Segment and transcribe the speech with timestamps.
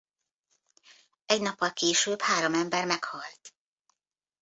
[1.25, 3.53] Egy nappal később három ember meghalt.